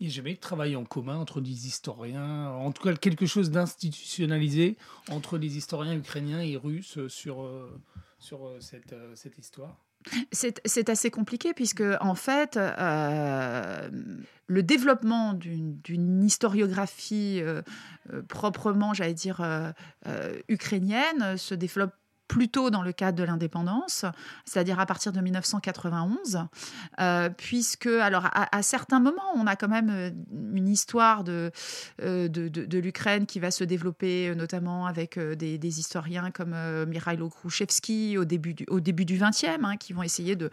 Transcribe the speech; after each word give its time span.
Il 0.00 0.06
n'y 0.06 0.12
a 0.12 0.16
jamais 0.16 0.34
de 0.34 0.40
travail 0.40 0.76
en 0.76 0.84
commun 0.84 1.18
entre 1.18 1.42
des 1.42 1.66
historiens, 1.66 2.48
en 2.48 2.72
tout 2.72 2.82
cas 2.82 2.94
quelque 2.94 3.26
chose 3.26 3.50
d'institutionnalisé 3.50 4.78
entre 5.10 5.36
les 5.36 5.58
historiens 5.58 5.94
ukrainiens 5.94 6.40
et 6.40 6.56
russes 6.56 7.06
sur, 7.08 7.42
euh, 7.42 7.70
sur 8.18 8.46
euh, 8.46 8.56
cette, 8.60 8.94
euh, 8.94 9.12
cette 9.14 9.36
histoire. 9.36 9.76
C'est 10.32 10.88
assez 10.88 11.10
compliqué 11.10 11.52
puisque, 11.52 11.84
en 12.00 12.14
fait, 12.14 12.58
le 14.46 14.62
développement 14.62 15.34
d'une 15.34 16.24
historiographie 16.24 17.42
proprement, 18.26 18.94
j'allais 18.94 19.12
dire, 19.12 19.42
ukrainienne 20.48 21.36
se 21.36 21.54
développe 21.54 21.92
plutôt 22.30 22.70
dans 22.70 22.82
le 22.82 22.92
cadre 22.92 23.18
de 23.18 23.24
l'indépendance, 23.24 24.04
c'est-à-dire 24.44 24.78
à 24.78 24.86
partir 24.86 25.10
de 25.10 25.20
1991, 25.20 26.46
euh, 27.00 27.28
puisque, 27.28 27.88
alors, 27.88 28.28
à, 28.32 28.62
certains 28.62 29.00
moments, 29.00 29.34
on 29.34 29.48
a 29.48 29.56
quand 29.56 29.68
même 29.68 29.90
euh, 29.90 30.10
une 30.54 30.68
histoire 30.68 31.24
de, 31.24 31.50
euh, 32.02 32.28
de, 32.28 32.46
de, 32.46 32.78
l'Ukraine 32.78 33.26
qui 33.26 33.40
va 33.40 33.50
se 33.50 33.64
développer, 33.64 34.32
notamment 34.36 34.86
avec 34.86 35.18
des, 35.18 35.80
historiens 35.80 36.30
comme 36.30 36.54
Mikhailo 36.86 37.30
Khrushchevsky 37.30 38.16
au 38.16 38.24
début 38.24 38.54
du, 38.54 38.64
au 38.68 38.78
début 38.78 39.04
du 39.04 39.18
20e, 39.18 39.64
hein, 39.64 39.76
qui 39.76 39.92
vont 39.92 40.04
essayer 40.04 40.36
de, 40.36 40.50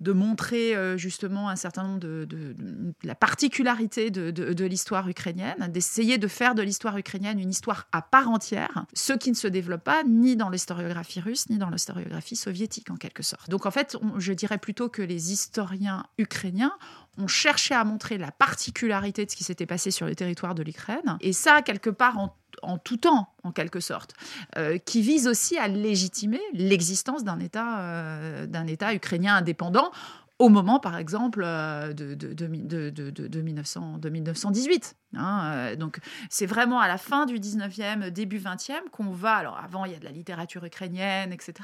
de 0.00 0.12
montrer 0.12 0.96
justement 0.96 1.50
un 1.50 1.56
certain 1.56 1.82
nombre 1.82 2.00
de, 2.00 2.24
de 2.24 2.56
la 3.02 3.14
particularité 3.14 4.10
de, 4.10 4.64
l'histoire 4.64 5.08
ukrainienne, 5.08 5.68
d'essayer 5.70 6.16
de 6.16 6.28
faire 6.28 6.54
de 6.54 6.62
l'histoire 6.62 6.96
ukrainienne 6.96 7.38
une 7.38 7.50
histoire 7.50 7.86
à 7.92 8.00
part 8.00 8.30
entière, 8.30 8.86
ce 8.94 9.12
qui 9.12 9.30
ne 9.30 9.36
se 9.36 9.48
développe 9.48 9.84
pas 9.84 10.04
ni 10.04 10.36
dans 10.36 10.48
l'historiographie 10.48 11.17
ni 11.50 11.58
dans 11.58 11.70
l'historiographie 11.70 12.36
soviétique 12.36 12.90
en 12.90 12.96
quelque 12.96 13.22
sorte. 13.22 13.50
Donc 13.50 13.66
en 13.66 13.70
fait, 13.70 13.96
je 14.18 14.32
dirais 14.32 14.58
plutôt 14.58 14.88
que 14.88 15.02
les 15.02 15.32
historiens 15.32 16.04
ukrainiens 16.18 16.72
ont 17.18 17.26
cherché 17.26 17.74
à 17.74 17.84
montrer 17.84 18.18
la 18.18 18.30
particularité 18.30 19.24
de 19.26 19.30
ce 19.30 19.36
qui 19.36 19.44
s'était 19.44 19.66
passé 19.66 19.90
sur 19.90 20.06
le 20.06 20.14
territoire 20.14 20.54
de 20.54 20.62
l'Ukraine, 20.62 21.18
et 21.20 21.32
ça 21.32 21.62
quelque 21.62 21.90
part 21.90 22.32
en, 22.62 22.78
tout 22.78 22.96
temps, 22.96 23.28
en 23.42 23.52
quelque 23.52 23.80
sorte, 23.80 24.14
euh, 24.56 24.78
qui 24.78 25.02
vise 25.02 25.26
aussi 25.26 25.58
à 25.58 25.68
légitimer 25.68 26.40
l'existence 26.52 27.24
d'un 27.24 27.40
État, 27.40 27.80
euh, 27.80 28.46
d'un 28.46 28.66
État 28.66 28.94
ukrainien 28.94 29.36
indépendant 29.36 29.90
au 30.38 30.48
moment, 30.48 30.78
par 30.78 30.96
exemple, 30.96 31.42
euh, 31.44 31.92
de, 31.92 32.14
de, 32.14 32.32
de, 32.32 33.10
de 33.10 33.40
1918. 33.40 34.96
Hein, 35.16 35.52
euh, 35.54 35.76
donc, 35.76 35.98
c'est 36.30 36.46
vraiment 36.46 36.80
à 36.80 36.86
la 36.86 36.98
fin 36.98 37.26
du 37.26 37.40
19e, 37.40 38.10
début 38.10 38.38
20e 38.38 38.88
qu'on 38.92 39.10
va. 39.10 39.34
Alors, 39.34 39.58
avant, 39.58 39.84
il 39.84 39.92
y 39.92 39.94
a 39.94 39.98
de 39.98 40.04
la 40.04 40.12
littérature 40.12 40.64
ukrainienne, 40.64 41.32
etc. 41.32 41.54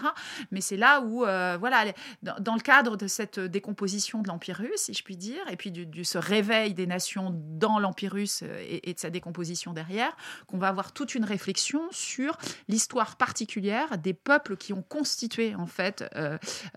Mais 0.50 0.61
c'est 0.61 0.77
là 0.77 1.02
où, 1.02 1.25
euh, 1.25 1.56
voilà, 1.58 1.84
dans, 2.22 2.55
le 2.55 2.61
cadre 2.61 2.97
de 2.97 3.06
cette 3.06 3.39
décomposition 3.39 4.22
de 4.22 4.28
l'Empire 4.28 4.56
russe, 4.56 4.80
si 4.80 4.95
je 4.95 5.05
puis 5.05 5.17
dire, 5.17 5.42
et 5.50 5.56
puis 5.56 5.70
de 5.70 6.02
ce 6.02 6.19
réveil 6.19 6.75
des 6.75 6.86
nations 6.86 7.30
dans 7.33 7.78
l'Empire 7.78 8.12
russe 8.12 8.42
et, 8.42 8.92
de 8.92 8.98
sa 8.98 9.11
décomposition 9.11 9.72
derrière, 9.72 10.17
qu'on 10.47 10.58
va 10.58 10.69
avoir 10.69 10.92
toute 10.92 11.14
une 11.14 11.25
réflexion 11.25 11.83
sur 11.91 12.39
l'histoire 12.69 13.17
particulière 13.17 13.98
des 13.98 14.14
peuples 14.14 14.56
qui 14.56 14.72
ont 14.72 14.83
constitué, 14.83 15.55
en 15.55 15.67
fait, 15.67 16.05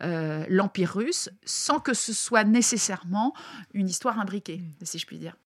l'Empire 0.01 0.93
russe 0.93 1.29
sans 1.45 1.79
que 1.87 1.93
ce 1.93 2.11
soit 2.11 2.43
nécessairement 2.43 3.33
une 3.73 3.87
histoire 3.87 4.19
imbriquée, 4.19 4.61
si 4.81 4.99
je 4.99 5.05
puis 5.05 5.17
dire. 5.17 5.33